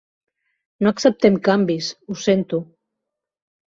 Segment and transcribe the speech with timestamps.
[0.85, 2.65] No acceptem canvis, ho sento.